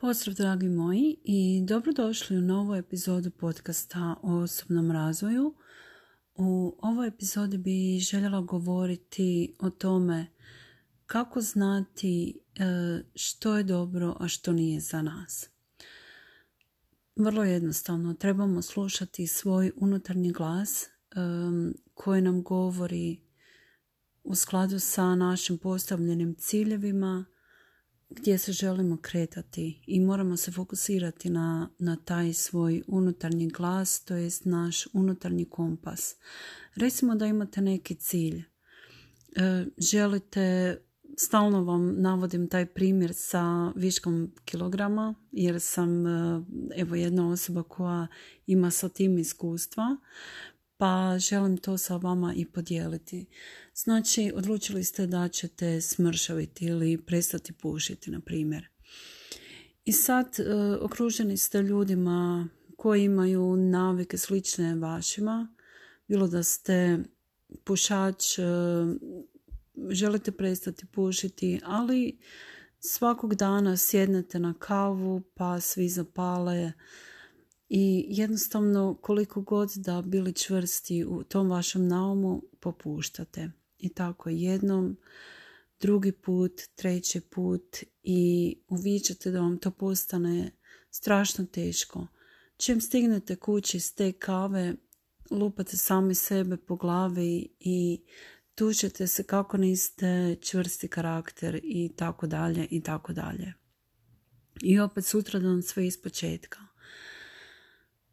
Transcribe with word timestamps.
Pozdrav 0.00 0.34
dragi 0.34 0.68
moji 0.68 1.16
i 1.24 1.64
dobrodošli 1.68 2.38
u 2.38 2.40
novu 2.40 2.74
epizodu 2.74 3.30
podcasta 3.30 4.16
o 4.22 4.36
osobnom 4.36 4.90
razvoju. 4.90 5.54
U 6.34 6.78
ovoj 6.82 7.08
epizodi 7.08 7.58
bi 7.58 7.98
željela 7.98 8.40
govoriti 8.40 9.56
o 9.58 9.70
tome 9.70 10.26
kako 11.06 11.40
znati 11.40 12.40
e, 12.54 12.64
što 13.14 13.56
je 13.56 13.64
dobro, 13.64 14.16
a 14.20 14.28
što 14.28 14.52
nije 14.52 14.80
za 14.80 15.02
nas. 15.02 15.50
Vrlo 17.16 17.44
jednostavno, 17.44 18.14
trebamo 18.14 18.62
slušati 18.62 19.26
svoj 19.26 19.72
unutarnji 19.76 20.32
glas 20.32 20.84
e, 20.84 20.88
koji 21.94 22.22
nam 22.22 22.42
govori 22.42 23.20
u 24.24 24.34
skladu 24.34 24.78
sa 24.78 25.14
našim 25.14 25.58
postavljenim 25.58 26.34
ciljevima, 26.34 27.24
gdje 28.10 28.38
se 28.38 28.52
želimo 28.52 28.96
kretati 28.96 29.82
i 29.86 30.00
moramo 30.00 30.36
se 30.36 30.52
fokusirati 30.52 31.30
na, 31.30 31.70
na 31.78 31.96
taj 31.96 32.32
svoj 32.32 32.82
unutarnji 32.86 33.48
glas, 33.48 34.04
to 34.04 34.14
jest 34.14 34.44
naš 34.44 34.86
unutarnji 34.92 35.44
kompas. 35.44 36.16
Recimo 36.74 37.14
da 37.14 37.26
imate 37.26 37.60
neki 37.60 37.94
cilj. 37.94 38.38
E, 39.36 39.66
želite, 39.78 40.76
stalno 41.16 41.64
vam 41.64 41.94
navodim 42.00 42.48
taj 42.48 42.66
primjer 42.66 43.10
sa 43.14 43.72
viškom 43.76 44.32
kilograma, 44.44 45.14
jer 45.32 45.60
sam 45.60 46.06
e, 46.06 46.42
evo 46.76 46.94
jedna 46.94 47.30
osoba 47.30 47.62
koja 47.62 48.06
ima 48.46 48.70
sa 48.70 48.88
tim 48.88 49.18
iskustva 49.18 49.96
pa 50.78 51.18
želim 51.18 51.56
to 51.56 51.78
sa 51.78 51.96
vama 51.96 52.34
i 52.36 52.44
podijeliti. 52.44 53.26
Znači, 53.74 54.32
odlučili 54.34 54.84
ste 54.84 55.06
da 55.06 55.28
ćete 55.28 55.80
smršaviti 55.80 56.64
ili 56.64 56.98
prestati 57.06 57.52
pušiti, 57.52 58.10
na 58.10 58.20
primjer. 58.20 58.68
I 59.84 59.92
sad 59.92 60.36
e, 60.40 60.44
okruženi 60.80 61.36
ste 61.36 61.62
ljudima 61.62 62.48
koji 62.76 63.04
imaju 63.04 63.56
navike 63.56 64.18
slične 64.18 64.74
vašima, 64.74 65.54
bilo 66.08 66.28
da 66.28 66.42
ste 66.42 66.98
pušač, 67.64 68.38
e, 68.38 68.42
želite 69.90 70.32
prestati 70.32 70.86
pušiti, 70.86 71.60
ali 71.64 72.18
svakog 72.80 73.34
dana 73.34 73.76
sjednete 73.76 74.38
na 74.38 74.54
kavu 74.58 75.22
pa 75.34 75.60
svi 75.60 75.88
zapale 75.88 76.72
i 77.68 78.06
jednostavno 78.08 78.98
koliko 79.00 79.40
god 79.40 79.70
da 79.76 80.02
bili 80.02 80.32
čvrsti 80.32 81.04
u 81.04 81.22
tom 81.22 81.50
vašem 81.50 81.88
naumu 81.88 82.42
popuštate. 82.60 83.50
I 83.78 83.88
tako 83.88 84.28
jednom, 84.28 84.96
drugi 85.80 86.12
put, 86.12 86.52
treći 86.74 87.20
put 87.20 87.76
i 88.02 88.54
uviđate 88.68 89.30
da 89.30 89.40
vam 89.40 89.58
to 89.58 89.70
postane 89.70 90.50
strašno 90.90 91.44
teško. 91.44 92.06
Čim 92.56 92.80
stignete 92.80 93.36
kući 93.36 93.80
s 93.80 93.94
te 93.94 94.12
kave, 94.12 94.74
lupate 95.30 95.76
sami 95.76 96.14
sebe 96.14 96.56
po 96.56 96.76
glavi 96.76 97.48
i 97.60 98.02
tučete 98.54 99.06
se 99.06 99.22
kako 99.22 99.56
niste 99.56 100.36
čvrsti 100.40 100.88
karakter 100.88 101.60
i 101.62 101.92
tako 101.96 102.26
dalje 102.26 102.66
i 102.70 102.80
tako 102.80 103.12
dalje. 103.12 103.54
I 104.62 104.80
opet 104.80 105.04
sutra 105.04 105.40
dan 105.40 105.62
sve 105.62 105.86
iz 105.86 106.02
početka. 106.02 106.67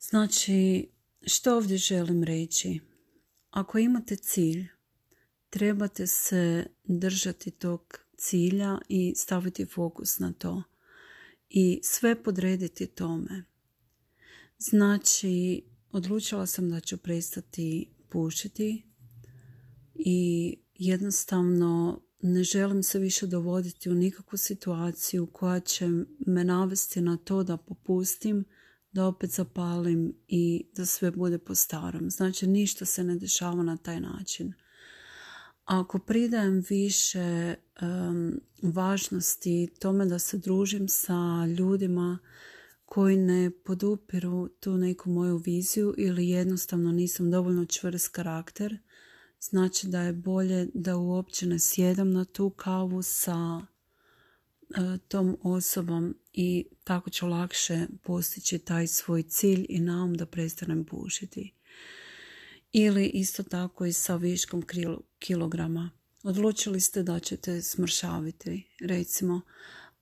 Znači, 0.10 0.88
što 1.22 1.56
ovdje 1.56 1.78
želim 1.78 2.24
reći? 2.24 2.80
Ako 3.50 3.78
imate 3.78 4.16
cilj, 4.16 4.68
trebate 5.50 6.08
se 6.08 6.66
držati 6.84 7.52
tog 7.52 8.00
cilja 8.18 8.78
i 8.90 9.14
staviti 9.16 9.66
fokus 9.66 10.20
na 10.20 10.34
to 10.34 10.64
i 11.50 11.80
sve 11.84 12.24
podrediti 12.24 12.88
tome. 12.88 13.44
Znači, 14.58 15.64
odlučila 15.92 16.46
sam 16.46 16.70
da 16.70 16.80
ću 16.80 16.98
prestati 16.98 17.90
pušiti 18.10 18.84
i 19.96 20.58
jednostavno 20.74 22.02
ne 22.22 22.44
želim 22.44 22.84
se 22.84 23.00
više 23.00 23.28
dovoditi 23.28 23.90
u 23.90 23.96
nikakvu 23.96 24.38
situaciju 24.38 25.28
koja 25.28 25.60
će 25.60 25.90
me 26.28 26.44
navesti 26.44 27.02
na 27.02 27.18
to 27.18 27.44
da 27.44 27.58
popustim 27.58 28.46
da 28.96 29.06
opet 29.06 29.30
zapalim 29.30 30.14
i 30.28 30.66
da 30.76 30.86
sve 30.86 31.12
bude 31.12 31.38
po 31.38 31.56
starom. 31.56 32.10
Znači 32.10 32.48
ništa 32.48 32.86
se 32.86 33.04
ne 33.04 33.16
dešava 33.16 33.64
na 33.64 33.78
taj 33.78 34.00
način. 34.00 34.54
Ako 35.66 36.00
pridajem 36.00 36.64
više 36.70 37.56
važnosti 38.62 39.68
tome 39.80 40.06
da 40.06 40.20
se 40.20 40.38
družim 40.38 40.88
sa 40.88 41.46
ljudima 41.58 42.20
koji 42.86 43.18
ne 43.18 43.52
podupiru 43.66 44.48
tu 44.60 44.78
neku 44.78 45.10
moju 45.10 45.38
viziju 45.38 45.96
ili 45.98 46.30
jednostavno 46.30 46.92
nisam 46.92 47.32
dovoljno 47.32 47.66
čvrst 47.66 48.08
karakter, 48.08 48.78
znači 49.40 49.88
da 49.88 50.02
je 50.02 50.14
bolje 50.14 50.68
da 50.74 50.98
uopće 50.98 51.46
ne 51.46 51.60
sjedam 51.60 52.12
na 52.12 52.26
tu 52.26 52.50
kavu 52.50 53.02
sa 53.02 53.66
E, 54.70 54.98
tom 55.08 55.38
osobom 55.44 56.16
i 56.38 56.66
tako 56.84 57.10
ću 57.10 57.28
lakše 57.28 57.88
postići 58.04 58.60
taj 58.60 58.88
svoj 58.88 59.24
cilj 59.24 59.66
i 59.70 59.80
naum 59.80 60.14
da 60.14 60.26
prestanem 60.26 60.86
pušiti. 60.86 61.54
Ili 62.72 63.06
isto 63.06 63.44
tako 63.44 63.86
i 63.86 63.94
sa 63.94 64.16
viškom 64.16 64.64
kilograma. 65.20 65.90
Odlučili 66.24 66.82
ste 66.82 67.04
da 67.04 67.20
ćete 67.20 67.62
smršaviti, 67.62 68.64
recimo, 68.80 69.42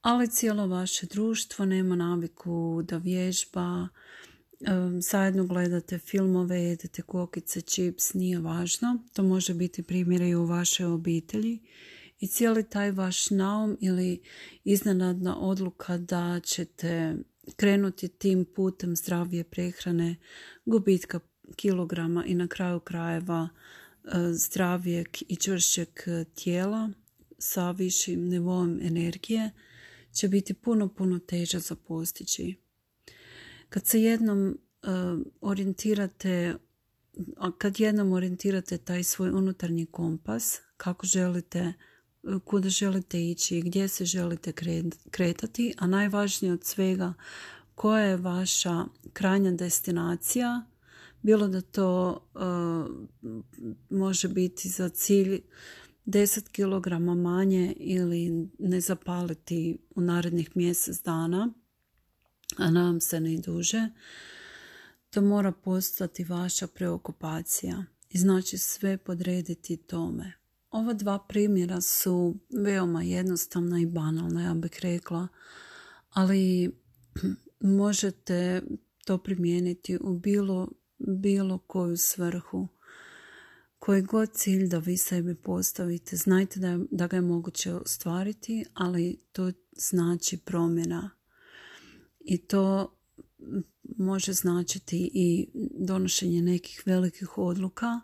ali 0.01 0.31
cijelo 0.31 0.67
vaše 0.67 1.05
društvo 1.05 1.65
nema 1.65 1.95
naviku 1.95 2.83
da 2.87 2.97
vježba, 2.97 3.87
zajedno 4.99 5.45
gledate 5.45 5.99
filmove, 5.99 6.61
jedete 6.61 7.01
kokice, 7.01 7.61
čips, 7.61 8.13
nije 8.13 8.39
važno. 8.39 8.97
To 9.13 9.23
može 9.23 9.53
biti 9.53 9.83
primjer 9.83 10.21
i 10.21 10.35
u 10.35 10.45
vašoj 10.45 10.85
obitelji 10.85 11.59
i 12.23 12.27
cijeli 12.27 12.63
taj 12.69 12.91
vaš 12.91 13.29
naum 13.29 13.77
ili 13.81 14.21
iznenadna 14.63 15.39
odluka 15.39 15.97
da 15.97 16.39
ćete 16.43 17.15
krenuti 17.55 18.07
tim 18.07 18.45
putem 18.45 18.95
zdravije 18.95 19.43
prehrane, 19.43 20.15
gubitka 20.65 21.19
kilograma 21.55 22.25
i 22.25 22.35
na 22.35 22.47
kraju 22.47 22.79
krajeva 22.79 23.49
e, 23.49 24.09
zdravijeg 24.33 25.07
i 25.27 25.35
čvršćeg 25.35 25.89
tijela 26.35 26.89
sa 27.37 27.71
višim 27.71 28.27
nivom 28.27 28.79
energije 28.81 29.51
će 30.11 30.27
biti 30.27 30.53
puno, 30.53 30.87
puno 30.87 31.19
teže 31.19 31.59
za 31.59 31.75
postići. 31.75 32.55
Kad 33.69 33.85
se 33.85 34.01
jednom 34.01 34.49
e, 34.49 34.55
orijentirate 35.41 36.55
kad 37.57 37.79
jednom 37.79 38.11
orijentirate 38.11 38.77
taj 38.77 39.03
svoj 39.03 39.29
unutarnji 39.29 39.85
kompas, 39.85 40.61
kako 40.77 41.05
želite 41.05 41.73
kuda 42.45 42.69
želite 42.69 43.29
ići, 43.29 43.61
gdje 43.61 43.87
se 43.87 44.05
želite 44.05 44.53
kretati, 45.11 45.73
a 45.77 45.87
najvažnije 45.87 46.53
od 46.53 46.63
svega 46.63 47.13
koja 47.75 48.03
je 48.03 48.17
vaša 48.17 48.85
krajnja 49.13 49.51
destinacija, 49.51 50.65
bilo 51.21 51.47
da 51.47 51.61
to 51.61 52.23
uh, 52.33 53.31
može 53.89 54.27
biti 54.27 54.69
za 54.69 54.89
cilj 54.89 55.41
10 56.05 56.49
kg 56.49 57.17
manje 57.21 57.73
ili 57.77 58.49
ne 58.59 58.81
zapaliti 58.81 59.77
u 59.95 60.01
narednih 60.01 60.57
mjesec 60.57 61.03
dana, 61.03 61.53
a 62.57 62.71
nam 62.71 63.01
se 63.01 63.19
ne 63.19 63.37
duže, 63.37 63.89
to 65.09 65.21
mora 65.21 65.51
postati 65.51 66.23
vaša 66.23 66.67
preokupacija 66.67 67.83
i 68.09 68.17
znači 68.17 68.57
sve 68.57 68.97
podrediti 68.97 69.77
tome. 69.77 70.42
Ova 70.73 70.93
dva 70.93 71.19
primjera 71.19 71.81
su 71.81 72.35
veoma 72.49 73.03
jednostavna 73.03 73.79
i 73.79 73.85
banalna, 73.85 74.43
ja 74.43 74.53
bih 74.53 74.79
rekla, 74.81 75.27
ali 76.09 76.71
možete 77.59 78.61
to 79.05 79.17
primijeniti 79.17 79.97
u 80.01 80.13
bilo, 80.13 80.69
bilo 80.97 81.57
koju 81.57 81.97
svrhu. 81.97 82.67
Koji 83.79 84.01
god 84.01 84.31
cilj 84.33 84.67
da 84.67 84.77
vi 84.77 84.97
sebi 84.97 85.35
postavite, 85.35 86.15
znajte 86.15 86.59
da, 86.59 86.79
da 86.91 87.07
ga 87.07 87.17
je 87.17 87.21
moguće 87.21 87.73
ostvariti, 87.73 88.65
ali 88.73 89.19
to 89.31 89.51
znači 89.71 90.37
promjena. 90.37 91.09
I 92.19 92.37
to 92.37 92.95
može 93.97 94.33
značiti 94.33 95.11
i 95.13 95.49
donošenje 95.79 96.41
nekih 96.41 96.83
velikih 96.85 97.37
odluka 97.37 98.01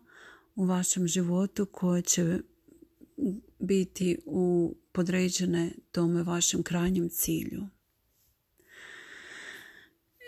u 0.55 0.65
vašem 0.65 1.07
životu 1.07 1.65
koje 1.65 2.01
će 2.01 2.39
biti 3.59 4.17
u 4.25 4.75
podređene 4.91 5.71
tome 5.91 6.23
vašem 6.23 6.63
krajnjem 6.63 7.09
cilju. 7.09 7.67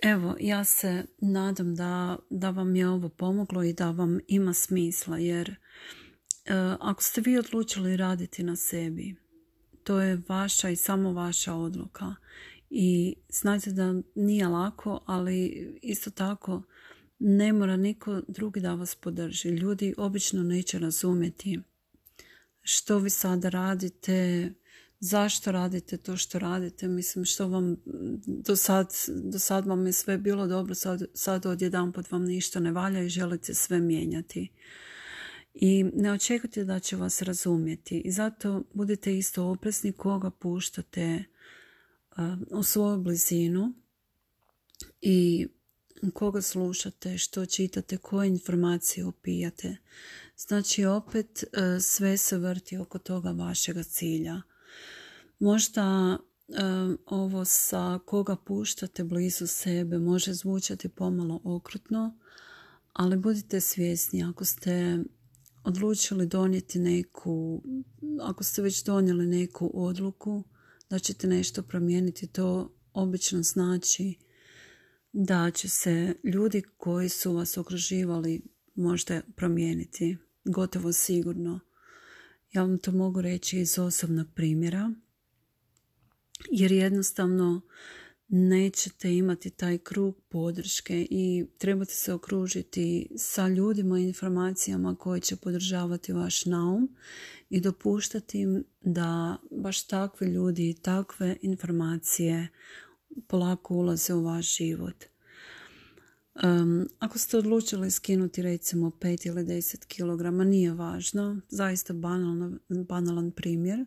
Evo, 0.03 0.35
ja 0.39 0.63
se 0.63 1.05
nadam 1.17 1.75
da, 1.75 2.17
da 2.29 2.49
vam 2.49 2.75
je 2.75 2.89
ovo 2.89 3.09
pomoglo 3.09 3.63
i 3.63 3.73
da 3.73 3.91
vam 3.91 4.19
ima 4.27 4.53
smisla, 4.53 5.17
jer 5.17 5.49
e, 5.49 5.55
ako 6.79 7.03
ste 7.03 7.21
vi 7.21 7.37
odlučili 7.37 7.97
raditi 7.97 8.43
na 8.43 8.55
sebi, 8.55 9.15
to 9.83 10.01
je 10.01 10.21
vaša 10.27 10.69
i 10.69 10.75
samo 10.75 11.13
vaša 11.13 11.53
odluka. 11.53 12.15
I 12.69 13.15
znajte 13.29 13.71
da 13.71 14.01
nije 14.15 14.47
lako, 14.47 15.03
ali 15.05 15.45
isto 15.81 16.11
tako 16.11 16.63
ne 17.19 17.53
mora 17.53 17.77
niko 17.77 18.21
drugi 18.27 18.59
da 18.59 18.73
vas 18.73 18.95
podrži. 18.95 19.49
Ljudi 19.49 19.93
obično 19.97 20.43
neće 20.43 20.79
razumjeti 20.79 21.59
što 22.61 22.97
vi 22.97 23.09
sada 23.09 23.49
radite, 23.49 24.49
zašto 24.99 25.51
radite 25.51 25.97
to 25.97 26.17
što 26.17 26.39
radite, 26.39 26.87
mislim 26.87 27.25
što 27.25 27.47
vam 27.47 27.77
do 28.25 28.55
sad, 28.55 28.93
do 29.07 29.39
sad 29.39 29.67
vam 29.67 29.85
je 29.85 29.93
sve 29.93 30.17
bilo 30.17 30.47
dobro, 30.47 30.75
sad, 30.75 31.01
sad 31.13 31.45
odjedanput 31.45 32.11
vam 32.11 32.23
ništa 32.23 32.59
ne 32.59 32.71
valja 32.71 33.01
i 33.01 33.09
želite 33.09 33.53
sve 33.53 33.79
mijenjati. 33.79 34.51
I 35.53 35.83
ne 35.83 36.11
očekujte 36.11 36.63
da 36.63 36.79
će 36.79 36.95
vas 36.95 37.21
razumjeti 37.21 37.99
i 37.99 38.11
zato 38.11 38.63
budite 38.73 39.17
isto 39.17 39.45
oprezni 39.45 39.91
koga 39.91 40.29
puštate 40.29 41.23
u 42.51 42.63
svoju 42.63 42.97
blizinu 42.97 43.73
i 45.01 45.47
koga 46.13 46.41
slušate, 46.41 47.17
što 47.17 47.45
čitate, 47.45 47.97
koje 47.97 48.27
informacije 48.27 49.05
opijate. 49.05 49.77
Znači 50.37 50.85
opet 50.85 51.43
sve 51.81 52.17
se 52.17 52.37
vrti 52.37 52.77
oko 52.77 52.99
toga 52.99 53.31
vašega 53.31 53.83
cilja. 53.83 54.41
Možda 55.39 56.17
ovo 57.05 57.45
sa 57.45 57.99
koga 58.05 58.35
puštate 58.35 59.03
blizu 59.03 59.47
sebe 59.47 59.99
može 59.99 60.33
zvučati 60.33 60.89
pomalo 60.89 61.41
okrutno, 61.43 62.17
ali 62.93 63.17
budite 63.17 63.61
svjesni 63.61 64.23
ako 64.23 64.45
ste 64.45 64.99
odlučili 65.63 66.27
donijeti 66.27 66.79
neku, 66.79 67.63
ako 68.21 68.43
ste 68.43 68.61
već 68.61 68.83
donijeli 68.83 69.27
neku 69.27 69.71
odluku 69.73 70.43
da 70.89 70.99
ćete 70.99 71.27
nešto 71.27 71.63
promijeniti, 71.63 72.27
to 72.27 72.75
obično 72.93 73.43
znači 73.43 74.15
da 75.13 75.51
će 75.51 75.69
se 75.69 76.15
ljudi 76.23 76.63
koji 76.77 77.09
su 77.09 77.33
vas 77.33 77.57
okruživali 77.57 78.41
možda 78.75 79.21
promijeniti, 79.35 80.17
gotovo 80.45 80.93
sigurno. 80.93 81.59
Ja 82.51 82.61
vam 82.61 82.77
to 82.77 82.91
mogu 82.91 83.21
reći 83.21 83.59
iz 83.59 83.79
osobnog 83.79 84.27
primjera 84.35 84.93
jer 86.51 86.71
jednostavno 86.71 87.61
nećete 88.27 89.15
imati 89.15 89.49
taj 89.49 89.77
krug 89.77 90.17
podrške 90.29 91.07
i 91.09 91.45
trebate 91.57 91.93
se 91.93 92.13
okružiti 92.13 93.07
sa 93.17 93.47
ljudima 93.47 93.99
i 93.99 94.03
informacijama 94.03 94.95
koji 94.95 95.21
će 95.21 95.35
podržavati 95.35 96.13
vaš 96.13 96.45
naum 96.45 96.95
i 97.49 97.61
dopuštati 97.61 98.39
im 98.39 98.63
da 98.81 99.37
baš 99.51 99.87
takvi 99.87 100.27
ljudi 100.27 100.69
i 100.69 100.73
takve 100.73 101.37
informacije 101.41 102.47
polako 103.27 103.75
ulaze 103.75 104.13
u 104.13 104.23
vaš 104.23 104.57
život. 104.57 105.05
Um, 106.43 106.87
ako 106.99 107.19
ste 107.19 107.37
odlučili 107.37 107.91
skinuti 107.91 108.41
recimo 108.41 108.89
5 108.89 109.27
ili 109.27 109.43
10 109.43 109.85
kg, 109.85 110.47
nije 110.47 110.73
važno, 110.73 111.41
zaista 111.49 111.93
banalan 112.87 113.31
primjer. 113.31 113.79
E, 113.79 113.85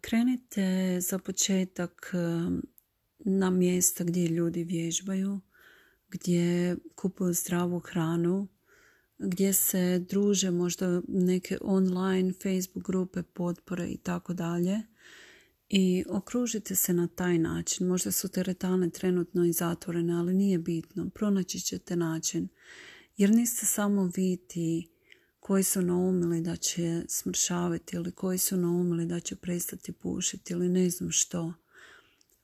krenite 0.00 0.98
za 1.00 1.18
početak 1.18 2.12
na 3.18 3.50
mjesta 3.50 4.04
gdje 4.04 4.28
ljudi 4.28 4.64
vježbaju, 4.64 5.40
gdje 6.08 6.76
kupuju 6.94 7.32
zdravu 7.32 7.78
hranu, 7.78 8.48
gdje 9.18 9.52
se 9.52 9.98
druže 10.08 10.50
možda 10.50 11.02
neke 11.08 11.58
online 11.60 12.32
Facebook 12.32 12.86
grupe 12.86 13.22
potpore 13.22 13.88
i 13.88 13.96
tako 13.96 14.34
dalje. 14.34 14.82
I 15.76 16.04
okružite 16.08 16.74
se 16.74 16.92
na 16.92 17.08
taj 17.08 17.38
način. 17.38 17.86
Možda 17.86 18.10
su 18.12 18.28
teretane 18.28 18.90
trenutno 18.90 19.44
i 19.44 19.52
zatvorene, 19.52 20.14
ali 20.14 20.34
nije 20.34 20.58
bitno. 20.58 21.10
Pronaći 21.10 21.60
ćete 21.60 21.96
način. 21.96 22.48
Jer 23.16 23.30
niste 23.30 23.66
samo 23.66 24.10
vi 24.16 24.36
ti 24.36 24.88
koji 25.40 25.62
su 25.62 25.82
naumili 25.82 26.40
da 26.40 26.56
će 26.56 27.02
smršaviti 27.08 27.96
ili 27.96 28.12
koji 28.12 28.38
su 28.38 28.56
naumili 28.56 29.06
da 29.06 29.20
će 29.20 29.36
prestati 29.36 29.92
pušiti 29.92 30.52
ili 30.52 30.68
ne 30.68 30.90
znam 30.90 31.10
što. 31.10 31.54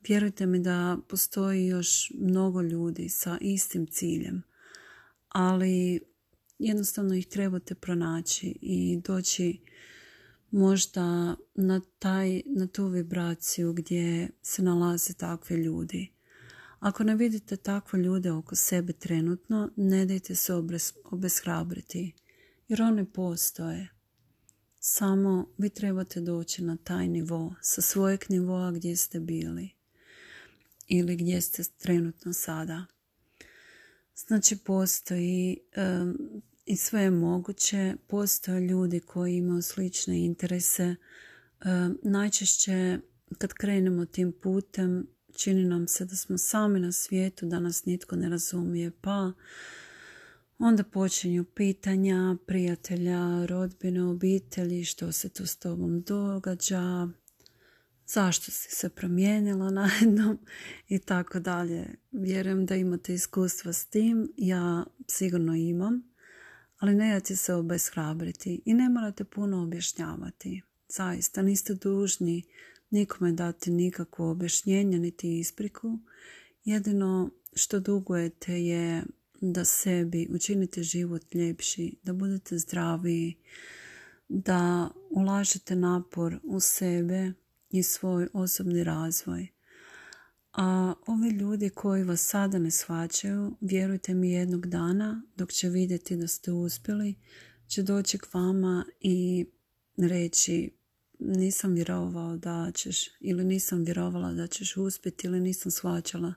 Vjerujte 0.09 0.47
mi 0.47 0.61
da 0.61 0.99
postoji 1.09 1.67
još 1.67 2.13
mnogo 2.15 2.63
ljudi 2.63 3.09
sa 3.09 3.39
istim 3.41 3.87
ciljem, 3.87 4.43
ali 5.29 6.01
jednostavno 6.59 7.15
ih 7.15 7.27
trebate 7.27 7.75
pronaći 7.75 8.59
i 8.61 9.01
doći 9.05 9.61
možda 10.51 11.37
na, 11.55 11.81
taj, 11.99 12.43
na 12.47 12.67
tu 12.67 12.87
vibraciju 12.87 13.73
gdje 13.73 14.31
se 14.43 14.63
nalaze 14.63 15.15
takvi 15.15 15.57
ljudi. 15.57 16.13
Ako 16.81 17.05
ne 17.05 17.15
vidite 17.17 17.57
takve 17.57 17.99
ljude 17.99 18.33
oko 18.33 18.57
sebe 18.57 18.93
trenutno, 18.93 19.71
ne 19.77 20.07
dajte 20.07 20.35
se 20.35 20.53
obeshrabriti 21.05 22.15
jer 22.69 22.83
one 22.83 23.13
postoje. 23.13 23.89
Samo 24.79 25.47
vi 25.59 25.71
trebate 25.71 26.21
doći 26.21 26.65
na 26.65 26.77
taj 26.77 27.09
nivo, 27.09 27.55
sa 27.61 27.81
svojeg 27.81 28.21
nivoa 28.29 28.71
gdje 28.71 28.97
ste 28.97 29.21
bili 29.21 29.71
ili 30.89 31.17
gdje 31.17 31.41
ste 31.41 31.63
trenutno 31.79 32.33
sada. 32.33 32.87
Znači 34.15 34.57
postoji 34.57 35.57
i 36.71 36.77
sve 36.77 37.03
je 37.03 37.11
moguće, 37.11 37.95
postoje 38.07 38.61
ljudi 38.61 39.01
koji 39.01 39.37
imaju 39.37 39.63
slične 39.63 40.25
interese. 40.25 40.97
najčešće 42.03 42.99
kad 43.39 43.53
krenemo 43.53 44.05
tim 44.05 44.33
putem 44.33 45.07
čini 45.33 45.65
nam 45.65 45.89
se 45.89 46.05
da 46.05 46.17
smo 46.17 46.39
sami 46.39 46.81
na 46.81 46.93
svijetu, 46.93 47.47
da 47.47 47.61
nas 47.61 47.85
nitko 47.85 48.17
ne 48.17 48.29
razumije, 48.29 48.91
pa 49.01 49.33
Onda 50.63 50.85
počinju 50.85 51.45
pitanja 51.45 52.37
prijatelja, 52.47 53.47
rodbine, 53.47 54.05
obitelji, 54.05 54.85
što 54.85 55.13
se 55.13 55.29
tu 55.29 55.47
s 55.47 55.57
tobom 55.57 56.03
događa, 56.03 57.09
zašto 58.07 58.51
si 58.51 58.77
se 58.77 58.89
promijenila 58.89 59.71
najednom 59.71 60.39
i 60.89 60.99
tako 60.99 61.41
dalje. 61.41 61.87
Vjerujem 62.13 62.67
da 62.67 62.75
imate 62.75 63.15
iskustva 63.15 63.73
s 63.73 63.87
tim, 63.87 64.33
ja 64.37 64.85
sigurno 65.09 65.55
imam, 65.55 66.10
ali 66.81 66.95
ne 66.95 67.21
se 67.25 67.55
obeshrabriti 67.55 68.63
i 68.65 68.75
ne 68.75 68.89
morate 68.89 69.25
puno 69.25 69.63
objašnjavati. 69.63 70.63
Zaista 70.89 71.43
niste 71.43 71.75
dužni 71.75 72.43
nikome 72.91 73.33
dati 73.33 73.71
nikakvo 73.71 74.31
objašnjenje 74.31 74.99
niti 74.99 75.39
ispriku. 75.39 75.99
Jedino 76.65 77.31
što 77.55 77.81
dugujete 77.81 78.65
je 78.65 79.03
da 79.41 79.65
sebi 79.65 80.29
učinite 80.31 80.83
život 80.83 81.35
ljepši, 81.35 81.97
da 82.03 82.13
budete 82.13 82.59
zdraviji, 82.59 83.37
da 84.29 84.91
ulažete 85.11 85.77
napor 85.77 86.39
u 86.45 86.61
sebe 86.61 87.33
i 87.71 87.83
svoj 87.83 88.29
osobni 88.33 88.85
razvoj. 88.85 89.49
A 90.63 90.95
ovi 91.07 91.29
ljudi 91.29 91.71
koji 91.71 92.05
vas 92.05 92.21
sada 92.21 92.59
ne 92.59 92.71
shvaćaju, 92.71 93.57
vjerujte 93.61 94.15
mi 94.15 94.31
jednog 94.31 94.67
dana, 94.67 95.23
dok 95.37 95.53
će 95.53 95.69
vidjeti 95.69 96.17
da 96.17 96.27
ste 96.27 96.53
uspjeli, 96.53 97.15
će 97.67 97.83
doći 97.83 98.19
k 98.19 98.35
vama 98.35 98.85
i 99.01 99.47
reći 99.97 100.71
nisam 101.19 101.75
vjerovao 101.75 102.37
da 102.37 102.71
ćeš 102.75 103.09
ili 103.21 103.45
nisam 103.45 103.85
vjerovala 103.85 104.33
da 104.33 104.47
ćeš 104.47 104.77
uspjeti 104.77 105.27
ili 105.27 105.41
nisam 105.41 105.73
shvaćala 105.73 106.35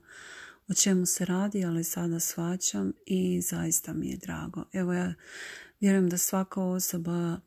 o 0.68 0.74
čemu 0.74 1.06
se 1.06 1.26
radi, 1.26 1.66
ali 1.66 1.84
sada 1.84 2.20
svačam 2.20 2.94
i 3.06 3.42
zaista 3.42 3.94
mi 3.94 4.10
je 4.10 4.18
drago. 4.18 4.64
Evo 4.74 4.94
ja 4.94 5.14
vjerujem 5.80 6.10
da 6.10 6.18
svaka 6.18 6.62
osoba 6.62 7.40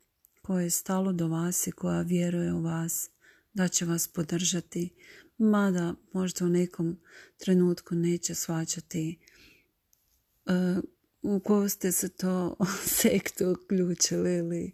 koja 0.42 0.62
je 0.62 0.71
stalo 0.71 1.12
do 1.12 1.28
vas 1.28 1.66
i 1.66 1.73
koja 1.73 2.00
vjeruje 2.00 2.52
u 2.52 2.62
vas, 2.62 3.11
da 3.54 3.68
će 3.68 3.85
vas 3.85 4.09
podržati, 4.09 4.90
mada 5.38 5.95
možda 6.12 6.45
u 6.45 6.49
nekom 6.49 6.99
trenutku 7.38 7.95
neće 7.95 8.35
svačati 8.35 9.19
uh, 10.47 10.85
u 11.23 11.40
koju 11.40 11.69
ste 11.69 11.93
se 11.93 12.09
to 12.09 12.57
sektu 13.00 13.50
uključili 13.50 14.35
ili 14.37 14.73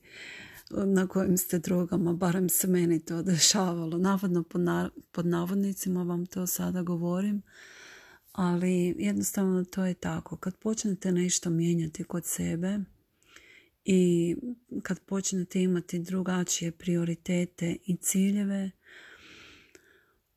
na 0.70 1.06
kojim 1.06 1.36
ste 1.36 1.58
drogama, 1.58 2.12
barem 2.12 2.48
se 2.48 2.66
meni 2.66 3.00
to 3.00 3.22
dešavalo. 3.22 3.98
Navodno 3.98 4.44
pod 5.12 5.26
navodnicima 5.26 6.02
vam 6.02 6.26
to 6.26 6.46
sada 6.46 6.82
govorim, 6.82 7.42
ali 8.32 8.94
jednostavno 8.98 9.64
to 9.64 9.84
je 9.84 9.94
tako. 9.94 10.36
Kad 10.36 10.56
počnete 10.56 11.12
nešto 11.12 11.50
mijenjati 11.50 12.04
kod 12.04 12.24
sebe 12.24 12.78
i 13.84 14.36
kad 14.82 15.00
počnete 15.00 15.62
imati 15.62 15.98
drugačije 15.98 16.72
prioritete 16.72 17.76
i 17.86 17.96
ciljeve, 17.96 18.70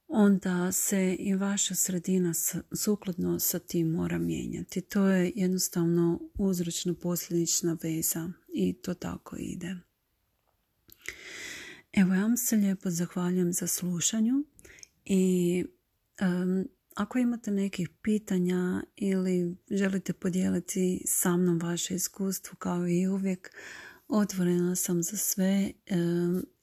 onda 0.08 0.72
se 0.72 1.16
i 1.20 1.36
vaša 1.36 1.76
sredina 1.76 2.34
sukladno 2.72 3.40
sa 3.40 3.60
tim 3.60 3.88
mora 3.88 4.18
mijenjati. 4.18 4.82
To 4.82 5.08
je 5.08 5.32
jednostavno 5.36 6.20
uzročno 6.34 6.94
posljedična 6.94 7.78
veza 7.84 8.30
i 8.54 8.74
to 8.74 8.94
tako 8.94 9.36
ide. 9.40 9.76
Evo 11.94 12.14
ja 12.14 12.22
vam 12.22 12.38
se 12.38 12.56
lijepo 12.56 12.90
zahvaljujem 12.90 13.54
za 13.54 13.68
slušanju 13.68 14.44
i 15.06 15.66
ako 16.96 17.18
imate 17.18 17.52
nekih 17.52 17.90
pitanja 18.02 18.84
ili 18.96 19.56
želite 19.72 20.14
podijeliti 20.14 21.02
sa 21.06 21.38
mnom 21.38 21.60
vaše 21.60 21.96
iskustvo 21.96 22.56
kao 22.56 22.88
i 22.88 23.08
uvijek, 23.08 23.52
otvorena 24.08 24.76
sam 24.76 25.04
za 25.04 25.18
sve 25.18 25.72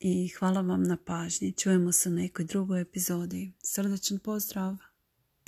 i 0.01 0.29
hvala 0.29 0.61
vam 0.61 0.83
na 0.83 0.97
pažnji. 0.97 1.53
Čujemo 1.53 1.93
se 1.93 2.09
u 2.09 2.13
nekoj 2.13 2.45
drugoj 2.45 2.81
epizodi. 2.81 3.53
Srdačan 3.63 4.19
pozdrav! 4.19 4.92